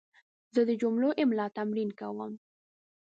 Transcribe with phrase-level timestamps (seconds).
[0.53, 2.31] زه د جملو املا تمرین کوم.